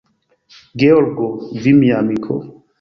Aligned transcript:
Georgo, 0.81 1.29
vi, 1.61 1.77
mia 1.79 2.01
amiko? 2.03 2.43